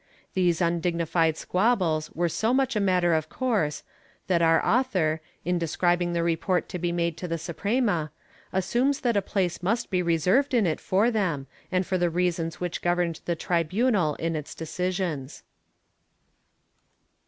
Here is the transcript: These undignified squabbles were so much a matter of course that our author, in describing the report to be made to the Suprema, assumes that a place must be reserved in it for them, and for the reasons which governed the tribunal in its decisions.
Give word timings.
These 0.33 0.61
undignified 0.61 1.37
squabbles 1.37 2.09
were 2.15 2.27
so 2.27 2.55
much 2.55 2.75
a 2.75 2.79
matter 2.79 3.13
of 3.13 3.29
course 3.29 3.83
that 4.25 4.41
our 4.41 4.59
author, 4.65 5.21
in 5.45 5.59
describing 5.59 6.13
the 6.13 6.23
report 6.23 6.67
to 6.69 6.79
be 6.79 6.91
made 6.91 7.17
to 7.17 7.27
the 7.27 7.37
Suprema, 7.37 8.09
assumes 8.51 9.01
that 9.01 9.15
a 9.15 9.21
place 9.21 9.61
must 9.61 9.91
be 9.91 10.01
reserved 10.01 10.55
in 10.55 10.65
it 10.65 10.79
for 10.79 11.11
them, 11.11 11.45
and 11.71 11.85
for 11.85 11.99
the 11.99 12.09
reasons 12.09 12.59
which 12.59 12.81
governed 12.81 13.19
the 13.25 13.35
tribunal 13.35 14.15
in 14.15 14.35
its 14.35 14.55
decisions. 14.55 15.43